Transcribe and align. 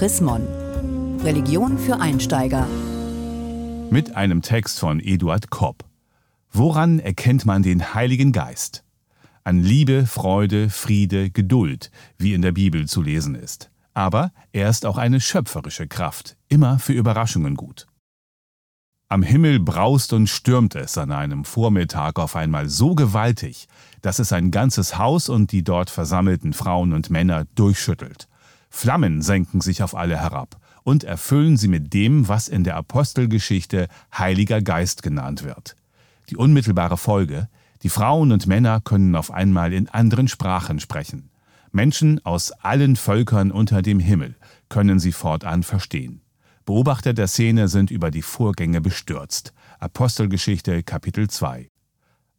Chrismon. 0.00 0.46
Religion 1.22 1.76
für 1.76 2.00
Einsteiger. 2.00 2.66
Mit 3.90 4.16
einem 4.16 4.40
Text 4.40 4.78
von 4.80 4.98
Eduard 4.98 5.50
Kopp. 5.50 5.84
Woran 6.50 7.00
erkennt 7.00 7.44
man 7.44 7.62
den 7.62 7.92
Heiligen 7.92 8.32
Geist? 8.32 8.82
An 9.44 9.62
Liebe, 9.62 10.06
Freude, 10.06 10.70
Friede, 10.70 11.28
Geduld, 11.28 11.90
wie 12.16 12.32
in 12.32 12.40
der 12.40 12.52
Bibel 12.52 12.88
zu 12.88 13.02
lesen 13.02 13.34
ist. 13.34 13.70
Aber 13.92 14.32
er 14.52 14.70
ist 14.70 14.86
auch 14.86 14.96
eine 14.96 15.20
schöpferische 15.20 15.86
Kraft, 15.86 16.38
immer 16.48 16.78
für 16.78 16.94
Überraschungen 16.94 17.54
gut. 17.54 17.86
Am 19.10 19.22
Himmel 19.22 19.60
braust 19.60 20.14
und 20.14 20.28
stürmt 20.28 20.76
es 20.76 20.96
an 20.96 21.12
einem 21.12 21.44
Vormittag 21.44 22.18
auf 22.18 22.36
einmal 22.36 22.70
so 22.70 22.94
gewaltig, 22.94 23.68
dass 24.00 24.18
es 24.18 24.32
ein 24.32 24.50
ganzes 24.50 24.96
Haus 24.96 25.28
und 25.28 25.52
die 25.52 25.62
dort 25.62 25.90
versammelten 25.90 26.54
Frauen 26.54 26.94
und 26.94 27.10
Männer 27.10 27.44
durchschüttelt. 27.54 28.29
Flammen 28.70 29.20
senken 29.20 29.60
sich 29.60 29.82
auf 29.82 29.94
alle 29.94 30.18
herab 30.18 30.60
und 30.84 31.04
erfüllen 31.04 31.56
sie 31.56 31.68
mit 31.68 31.92
dem, 31.92 32.28
was 32.28 32.48
in 32.48 32.64
der 32.64 32.76
Apostelgeschichte 32.76 33.88
Heiliger 34.16 34.62
Geist 34.62 35.02
genannt 35.02 35.44
wird. 35.44 35.76
Die 36.30 36.36
unmittelbare 36.36 36.96
Folge, 36.96 37.48
die 37.82 37.88
Frauen 37.88 38.32
und 38.32 38.46
Männer 38.46 38.80
können 38.80 39.16
auf 39.16 39.30
einmal 39.30 39.72
in 39.72 39.88
anderen 39.88 40.28
Sprachen 40.28 40.80
sprechen. 40.80 41.30
Menschen 41.72 42.24
aus 42.24 42.52
allen 42.52 42.96
Völkern 42.96 43.50
unter 43.50 43.82
dem 43.82 44.00
Himmel 44.00 44.36
können 44.68 44.98
sie 44.98 45.12
fortan 45.12 45.62
verstehen. 45.62 46.22
Beobachter 46.64 47.14
der 47.14 47.26
Szene 47.26 47.68
sind 47.68 47.90
über 47.90 48.10
die 48.10 48.22
Vorgänge 48.22 48.80
bestürzt. 48.80 49.52
Apostelgeschichte 49.78 50.82
Kapitel 50.82 51.28
2. 51.28 51.68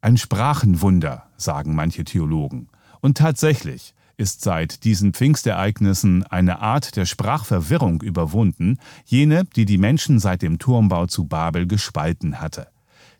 Ein 0.01 0.17
Sprachenwunder, 0.17 1.27
sagen 1.37 1.75
manche 1.75 2.03
Theologen. 2.03 2.69
Und 3.01 3.17
tatsächlich 3.17 3.93
ist 4.17 4.41
seit 4.41 4.83
diesen 4.83 5.13
Pfingstereignissen 5.13 6.23
eine 6.23 6.59
Art 6.59 6.95
der 6.95 7.05
Sprachverwirrung 7.05 8.01
überwunden, 8.01 8.77
jene, 9.05 9.43
die 9.55 9.65
die 9.65 9.77
Menschen 9.77 10.19
seit 10.19 10.41
dem 10.41 10.59
Turmbau 10.59 11.07
zu 11.07 11.25
Babel 11.25 11.67
gespalten 11.67 12.39
hatte. 12.39 12.67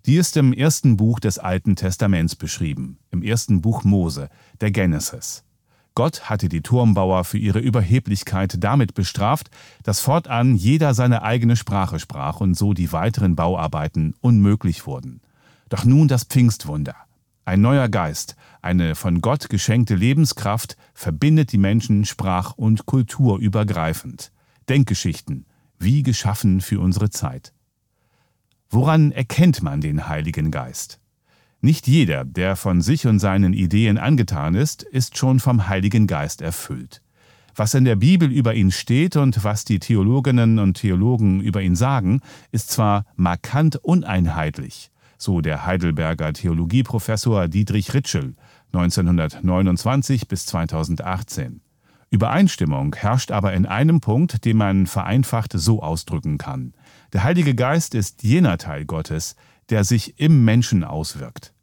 Die 0.05 0.15
ist 0.15 0.35
im 0.37 0.51
ersten 0.51 0.97
Buch 0.97 1.19
des 1.19 1.37
Alten 1.37 1.75
Testaments 1.75 2.35
beschrieben, 2.35 2.97
im 3.11 3.21
ersten 3.21 3.61
Buch 3.61 3.83
Mose, 3.83 4.29
der 4.59 4.71
Genesis. 4.71 5.43
Gott 5.93 6.29
hatte 6.29 6.47
die 6.47 6.61
Turmbauer 6.61 7.25
für 7.25 7.37
ihre 7.37 7.59
Überheblichkeit 7.59 8.55
damit 8.59 8.93
bestraft, 8.93 9.49
dass 9.83 9.99
fortan 9.99 10.55
jeder 10.55 10.93
seine 10.93 11.21
eigene 11.21 11.55
Sprache 11.55 11.99
sprach 11.99 12.39
und 12.39 12.55
so 12.55 12.73
die 12.73 12.91
weiteren 12.93 13.35
Bauarbeiten 13.35 14.15
unmöglich 14.21 14.85
wurden. 14.85 15.21
Doch 15.69 15.83
nun 15.83 16.07
das 16.07 16.23
Pfingstwunder. 16.23 16.95
Ein 17.43 17.61
neuer 17.61 17.89
Geist, 17.89 18.35
eine 18.61 18.93
von 18.93 19.19
Gott 19.21 19.49
geschenkte 19.49 19.95
Lebenskraft 19.95 20.77
verbindet 20.93 21.51
die 21.51 21.57
Menschen 21.57 22.05
sprach- 22.05 22.53
und 22.53 22.85
kulturübergreifend. 22.85 24.31
Denkgeschichten, 24.69 25.45
wie 25.79 26.03
geschaffen 26.03 26.61
für 26.61 26.79
unsere 26.79 27.09
Zeit. 27.09 27.53
Woran 28.69 29.11
erkennt 29.11 29.63
man 29.63 29.81
den 29.81 30.07
Heiligen 30.07 30.51
Geist? 30.51 30.99
Nicht 31.61 31.87
jeder, 31.87 32.25
der 32.25 32.55
von 32.55 32.81
sich 32.81 33.07
und 33.07 33.19
seinen 33.19 33.53
Ideen 33.53 33.97
angetan 33.97 34.55
ist, 34.55 34.83
ist 34.83 35.17
schon 35.17 35.39
vom 35.39 35.67
Heiligen 35.67 36.07
Geist 36.07 36.41
erfüllt. 36.41 37.01
Was 37.55 37.73
in 37.73 37.85
der 37.85 37.97
Bibel 37.97 38.31
über 38.31 38.53
ihn 38.53 38.71
steht 38.71 39.15
und 39.15 39.43
was 39.43 39.65
die 39.65 39.79
Theologinnen 39.79 40.57
und 40.57 40.75
Theologen 40.75 41.41
über 41.41 41.61
ihn 41.61 41.75
sagen, 41.75 42.21
ist 42.51 42.71
zwar 42.71 43.05
markant 43.15 43.75
uneinheitlich, 43.75 44.91
so 45.21 45.41
der 45.41 45.65
Heidelberger 45.65 46.33
Theologieprofessor 46.33 47.47
Dietrich 47.47 47.93
Ritschel 47.93 48.33
1929 48.73 50.27
bis 50.27 50.45
2018. 50.47 51.61
Übereinstimmung 52.09 52.95
herrscht 52.95 53.31
aber 53.31 53.53
in 53.53 53.65
einem 53.65 54.01
Punkt, 54.01 54.43
den 54.43 54.57
man 54.57 54.87
vereinfacht 54.87 55.53
so 55.53 55.81
ausdrücken 55.81 56.37
kann. 56.37 56.73
Der 57.13 57.23
Heilige 57.23 57.55
Geist 57.55 57.95
ist 57.95 58.23
jener 58.23 58.57
Teil 58.57 58.85
Gottes, 58.85 59.35
der 59.69 59.83
sich 59.83 60.19
im 60.19 60.43
Menschen 60.43 60.83
auswirkt. 60.83 61.53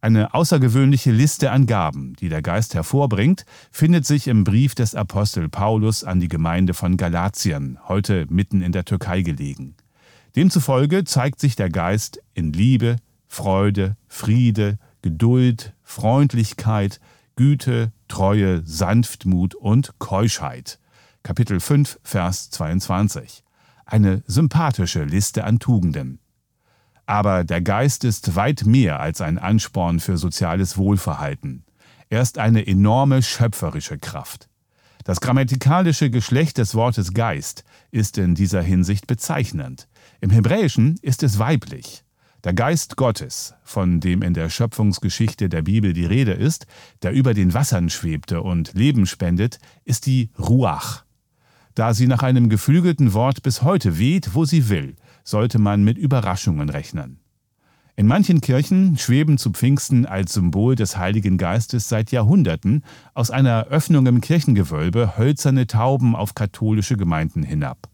Eine 0.00 0.32
außergewöhnliche 0.32 1.10
Liste 1.10 1.50
an 1.50 1.66
Gaben, 1.66 2.14
die 2.14 2.28
der 2.28 2.40
Geist 2.40 2.74
hervorbringt, 2.74 3.44
findet 3.72 4.06
sich 4.06 4.28
im 4.28 4.44
Brief 4.44 4.76
des 4.76 4.94
Apostel 4.94 5.48
Paulus 5.48 6.04
an 6.04 6.20
die 6.20 6.28
Gemeinde 6.28 6.72
von 6.72 6.96
Galatien, 6.96 7.78
heute 7.88 8.26
mitten 8.30 8.62
in 8.62 8.70
der 8.70 8.84
Türkei 8.84 9.22
gelegen. 9.22 9.74
Demzufolge 10.36 11.04
zeigt 11.04 11.40
sich 11.40 11.56
der 11.56 11.70
Geist 11.70 12.20
in 12.34 12.52
Liebe, 12.52 12.96
Freude, 13.26 13.96
Friede, 14.08 14.78
Geduld, 15.02 15.74
Freundlichkeit, 15.82 17.00
Güte, 17.36 17.92
Treue, 18.08 18.62
Sanftmut 18.64 19.54
und 19.54 19.98
Keuschheit. 19.98 20.78
Kapitel 21.22 21.60
5, 21.60 22.00
Vers 22.02 22.50
22. 22.50 23.44
Eine 23.86 24.22
sympathische 24.26 25.04
Liste 25.04 25.44
an 25.44 25.58
Tugenden. 25.58 26.20
Aber 27.06 27.44
der 27.44 27.62
Geist 27.62 28.04
ist 28.04 28.36
weit 28.36 28.66
mehr 28.66 29.00
als 29.00 29.20
ein 29.20 29.38
Ansporn 29.38 29.98
für 29.98 30.18
soziales 30.18 30.76
Wohlverhalten. 30.76 31.64
Er 32.10 32.22
ist 32.22 32.38
eine 32.38 32.66
enorme 32.66 33.22
schöpferische 33.22 33.98
Kraft. 33.98 34.48
Das 35.08 35.22
grammatikalische 35.22 36.10
Geschlecht 36.10 36.58
des 36.58 36.74
Wortes 36.74 37.14
Geist 37.14 37.64
ist 37.90 38.18
in 38.18 38.34
dieser 38.34 38.60
Hinsicht 38.60 39.06
bezeichnend. 39.06 39.88
Im 40.20 40.28
Hebräischen 40.28 40.98
ist 41.00 41.22
es 41.22 41.38
weiblich. 41.38 42.04
Der 42.44 42.52
Geist 42.52 42.96
Gottes, 42.96 43.54
von 43.64 44.00
dem 44.00 44.20
in 44.20 44.34
der 44.34 44.50
Schöpfungsgeschichte 44.50 45.48
der 45.48 45.62
Bibel 45.62 45.94
die 45.94 46.04
Rede 46.04 46.32
ist, 46.32 46.66
der 47.00 47.12
über 47.12 47.32
den 47.32 47.54
Wassern 47.54 47.88
schwebte 47.88 48.42
und 48.42 48.74
Leben 48.74 49.06
spendet, 49.06 49.60
ist 49.86 50.04
die 50.04 50.28
Ruach. 50.38 51.04
Da 51.74 51.94
sie 51.94 52.06
nach 52.06 52.22
einem 52.22 52.50
geflügelten 52.50 53.14
Wort 53.14 53.42
bis 53.42 53.62
heute 53.62 53.98
weht, 53.98 54.34
wo 54.34 54.44
sie 54.44 54.68
will, 54.68 54.94
sollte 55.24 55.58
man 55.58 55.84
mit 55.84 55.96
Überraschungen 55.96 56.68
rechnen. 56.68 57.18
In 57.98 58.06
manchen 58.06 58.40
Kirchen 58.40 58.96
schweben 58.96 59.38
zu 59.38 59.50
Pfingsten 59.50 60.06
als 60.06 60.32
Symbol 60.32 60.76
des 60.76 60.96
Heiligen 60.96 61.36
Geistes 61.36 61.88
seit 61.88 62.12
Jahrhunderten 62.12 62.84
aus 63.12 63.32
einer 63.32 63.66
Öffnung 63.70 64.06
im 64.06 64.20
Kirchengewölbe 64.20 65.18
hölzerne 65.18 65.66
Tauben 65.66 66.14
auf 66.14 66.36
katholische 66.36 66.96
Gemeinden 66.96 67.42
hinab. 67.42 67.88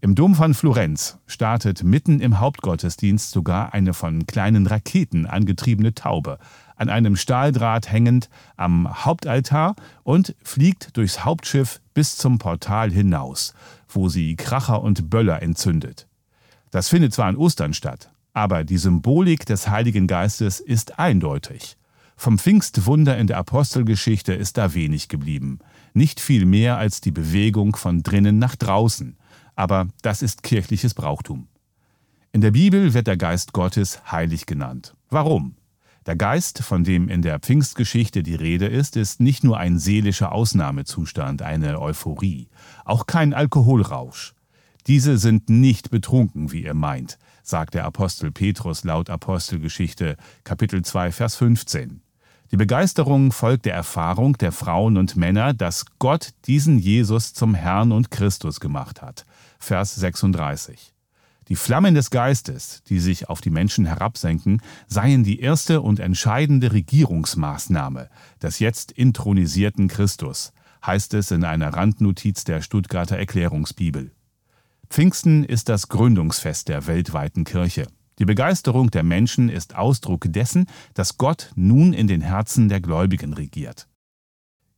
Im 0.00 0.14
Dom 0.14 0.36
von 0.36 0.54
Florenz 0.54 1.18
startet 1.26 1.82
mitten 1.82 2.20
im 2.20 2.38
Hauptgottesdienst 2.38 3.32
sogar 3.32 3.74
eine 3.74 3.92
von 3.92 4.24
kleinen 4.24 4.68
Raketen 4.68 5.26
angetriebene 5.26 5.94
Taube, 5.94 6.38
an 6.76 6.88
einem 6.88 7.16
Stahldraht 7.16 7.90
hängend 7.90 8.30
am 8.56 9.04
Hauptaltar 9.04 9.74
und 10.04 10.36
fliegt 10.44 10.96
durchs 10.96 11.24
Hauptschiff 11.24 11.80
bis 11.92 12.16
zum 12.16 12.38
Portal 12.38 12.92
hinaus, 12.92 13.54
wo 13.88 14.08
sie 14.08 14.36
Kracher 14.36 14.80
und 14.80 15.10
Böller 15.10 15.42
entzündet. 15.42 16.06
Das 16.70 16.88
findet 16.88 17.12
zwar 17.12 17.26
an 17.26 17.36
Ostern 17.36 17.74
statt, 17.74 18.12
aber 18.32 18.64
die 18.64 18.78
Symbolik 18.78 19.46
des 19.46 19.68
Heiligen 19.68 20.06
Geistes 20.06 20.60
ist 20.60 20.98
eindeutig. 20.98 21.76
Vom 22.16 22.38
Pfingstwunder 22.38 23.16
in 23.16 23.26
der 23.26 23.38
Apostelgeschichte 23.38 24.34
ist 24.34 24.58
da 24.58 24.74
wenig 24.74 25.08
geblieben. 25.08 25.58
Nicht 25.94 26.20
viel 26.20 26.44
mehr 26.44 26.76
als 26.76 27.00
die 27.00 27.12
Bewegung 27.12 27.76
von 27.76 28.02
drinnen 28.02 28.38
nach 28.38 28.56
draußen. 28.56 29.16
Aber 29.56 29.88
das 30.02 30.22
ist 30.22 30.42
kirchliches 30.42 30.94
Brauchtum. 30.94 31.48
In 32.32 32.42
der 32.42 32.50
Bibel 32.50 32.94
wird 32.94 33.06
der 33.06 33.16
Geist 33.16 33.52
Gottes 33.52 34.00
heilig 34.12 34.46
genannt. 34.46 34.94
Warum? 35.08 35.56
Der 36.06 36.16
Geist, 36.16 36.62
von 36.62 36.84
dem 36.84 37.08
in 37.08 37.22
der 37.22 37.38
Pfingstgeschichte 37.40 38.22
die 38.22 38.34
Rede 38.34 38.66
ist, 38.66 38.96
ist 38.96 39.20
nicht 39.20 39.44
nur 39.44 39.58
ein 39.58 39.78
seelischer 39.78 40.32
Ausnahmezustand, 40.32 41.42
eine 41.42 41.80
Euphorie, 41.80 42.48
auch 42.84 43.06
kein 43.06 43.34
Alkoholrausch. 43.34 44.34
Diese 44.86 45.18
sind 45.18 45.50
nicht 45.50 45.90
betrunken, 45.90 46.52
wie 46.52 46.64
ihr 46.64 46.74
meint, 46.74 47.18
sagt 47.42 47.74
der 47.74 47.84
Apostel 47.84 48.30
Petrus 48.30 48.84
laut 48.84 49.10
Apostelgeschichte 49.10 50.16
Kapitel 50.44 50.82
2 50.82 51.12
Vers 51.12 51.36
15. 51.36 52.02
Die 52.50 52.56
Begeisterung 52.56 53.30
folgt 53.30 53.66
der 53.66 53.74
Erfahrung 53.74 54.36
der 54.36 54.50
Frauen 54.50 54.96
und 54.96 55.16
Männer, 55.16 55.54
dass 55.54 55.84
Gott 56.00 56.30
diesen 56.46 56.78
Jesus 56.78 57.32
zum 57.32 57.54
Herrn 57.54 57.92
und 57.92 58.10
Christus 58.10 58.58
gemacht 58.58 59.02
hat. 59.02 59.24
Vers 59.60 59.94
36. 59.94 60.92
Die 61.48 61.56
Flammen 61.56 61.94
des 61.94 62.10
Geistes, 62.10 62.82
die 62.88 62.98
sich 62.98 63.28
auf 63.28 63.40
die 63.40 63.50
Menschen 63.50 63.84
herabsenken, 63.84 64.62
seien 64.86 65.24
die 65.24 65.40
erste 65.40 65.80
und 65.80 66.00
entscheidende 66.00 66.72
Regierungsmaßnahme 66.72 68.08
des 68.42 68.58
jetzt 68.58 68.92
intronisierten 68.92 69.88
Christus, 69.88 70.52
heißt 70.84 71.14
es 71.14 71.30
in 71.30 71.44
einer 71.44 71.74
Randnotiz 71.74 72.44
der 72.44 72.62
Stuttgarter 72.62 73.16
Erklärungsbibel. 73.16 74.12
Pfingsten 74.90 75.44
ist 75.44 75.68
das 75.68 75.86
Gründungsfest 75.88 76.68
der 76.68 76.88
weltweiten 76.88 77.44
Kirche. 77.44 77.86
Die 78.18 78.24
Begeisterung 78.24 78.90
der 78.90 79.04
Menschen 79.04 79.48
ist 79.48 79.76
Ausdruck 79.76 80.24
dessen, 80.28 80.66
dass 80.94 81.16
Gott 81.16 81.52
nun 81.54 81.92
in 81.92 82.08
den 82.08 82.20
Herzen 82.20 82.68
der 82.68 82.80
Gläubigen 82.80 83.32
regiert. 83.32 83.86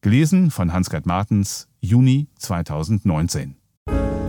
Gelesen 0.02 0.50
von 0.50 0.74
Hans-Gerd 0.74 1.06
Martens, 1.06 1.68
Juni 1.80 2.28
2019. 2.38 3.56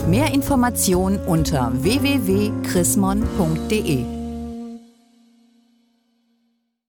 Mehr 0.07 0.33
Informationen 0.33 1.19
unter 1.19 1.73
www.chrismon.de 1.83 4.22